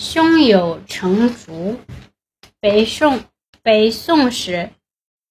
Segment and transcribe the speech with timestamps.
[0.00, 1.76] 胸有成竹。
[2.58, 3.22] 北宋
[3.62, 4.70] 北宋时，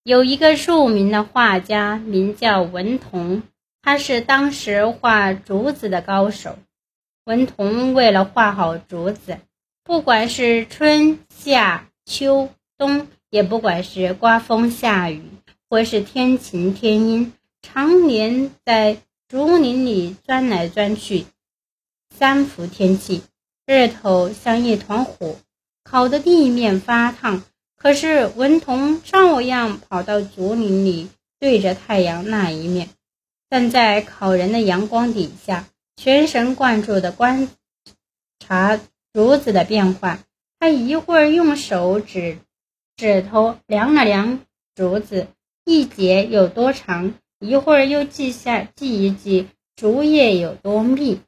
[0.04, 3.42] 有一个著名的画家，名叫文同，
[3.82, 6.60] 他是当时画竹子的高手。
[7.26, 9.40] 文同为了画好竹子，
[9.84, 15.24] 不管是春夏秋冬，也不管是刮风下雨，
[15.68, 17.34] 或是天晴天阴，
[17.64, 21.26] 常年在竹林里钻来钻去。
[22.16, 23.24] 三伏天气。
[23.72, 25.36] 日头像一团火，
[25.84, 27.44] 烤得地面发烫。
[27.78, 32.90] 可是文童照样跑到竹林里，对着太阳那一面，
[33.48, 37.48] 站在烤人的阳光底下，全神贯注地观
[38.40, 38.80] 察
[39.14, 40.18] 竹子的变化。
[40.60, 42.40] 他一会儿用手指
[42.98, 44.40] 指头量了量
[44.74, 45.28] 竹子
[45.64, 51.22] 一节有多长，一会儿又记下记一记竹叶有多密。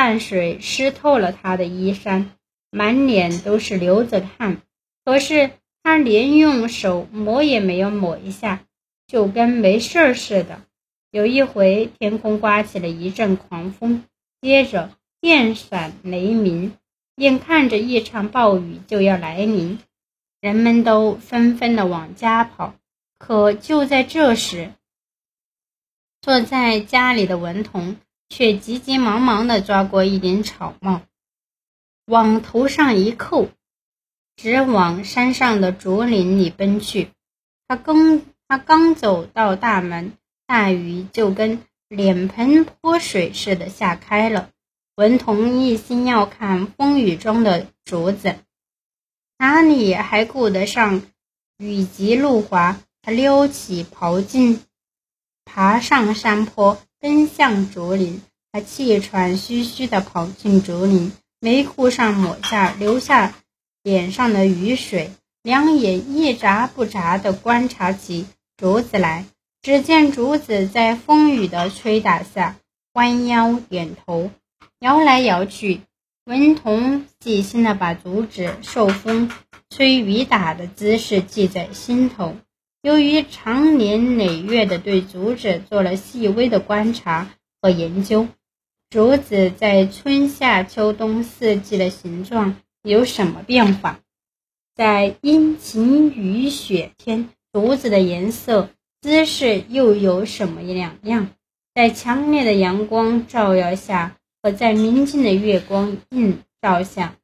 [0.00, 2.30] 汗水湿透了他的衣衫，
[2.70, 4.62] 满脸都是流着汗。
[5.04, 5.50] 可是
[5.82, 8.64] 他连用手抹也没有抹一下，
[9.08, 10.62] 就跟没事儿似的。
[11.10, 14.04] 有一回，天空刮起了一阵狂风，
[14.40, 16.76] 接着电闪雷鸣，
[17.16, 19.80] 眼看着一场暴雨就要来临，
[20.40, 22.74] 人们都纷纷的往家跑。
[23.18, 24.70] 可就在这时，
[26.22, 27.96] 坐在家里的文童。
[28.28, 31.02] 却急急忙忙地抓过一顶草帽，
[32.06, 33.48] 往头上一扣，
[34.36, 37.10] 直往山上的竹林里奔去。
[37.66, 40.12] 他刚他刚走到大门，
[40.46, 44.50] 大雨就跟脸盆泼水似的下开了。
[44.94, 48.36] 文童一心要看风雨中的竹子，
[49.38, 51.02] 哪里还顾得上
[51.58, 52.80] 雨急路滑？
[53.00, 54.60] 他撩起袍襟，
[55.48, 56.78] 爬上山坡。
[57.00, 63.34] 奔向竹林，他气喘吁吁地跑进竹林，眉裤上抹下留下
[63.84, 65.12] 脸上的雨水，
[65.44, 68.26] 两眼一眨不眨地观察起
[68.56, 69.26] 竹子来。
[69.62, 72.56] 只见竹子在风雨的吹打下
[72.94, 74.32] 弯腰点头，
[74.80, 75.82] 摇来摇去。
[76.24, 79.30] 文童细心地把竹子受风
[79.70, 82.36] 吹雨打的姿势记在心头。
[82.80, 87.28] 由于长年累月的对竹子做了细微的观察
[87.60, 88.28] 和研究，
[88.88, 93.98] 竹子在春夏秋冬四季的形状有什么变化？
[94.76, 101.30] 在阴晴雨雪天，竹子的颜色、姿势又有什么两样？
[101.74, 107.16] 在强烈的阳光照耀下和在明净的月光映照下，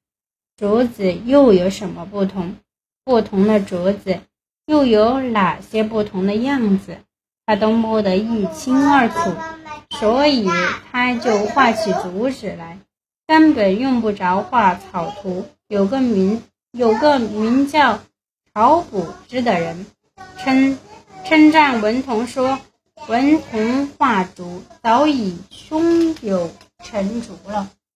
[0.56, 2.56] 竹子又有什么不同？
[3.04, 4.18] 不同的竹子。
[4.66, 6.98] 又有哪些不同的样子，
[7.46, 9.32] 他都摸得一清二楚，
[9.90, 10.48] 所以
[10.90, 12.78] 他就画起竹子来，
[13.26, 15.46] 根本用不着画草图。
[15.68, 16.42] 有个名
[16.72, 18.00] 有个名叫
[18.52, 19.86] 曹补之的人
[20.38, 20.78] 称
[21.24, 22.58] 称赞文同说
[23.08, 26.50] ：“文同画竹早已胸有
[26.82, 27.70] 成竹了。”